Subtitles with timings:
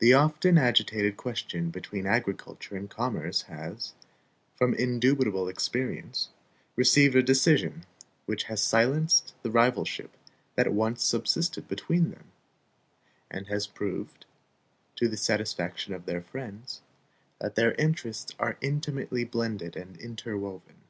[0.00, 3.94] The often agitated question between agriculture and commerce has,
[4.54, 6.28] from indubitable experience,
[6.76, 7.86] received a decision
[8.26, 10.14] which has silenced the rivalship
[10.56, 12.32] that once subsisted between them,
[13.30, 14.26] and has proved,
[14.96, 16.82] to the satisfaction of their friends,
[17.40, 20.82] that their interests are intimately blended and interwoven.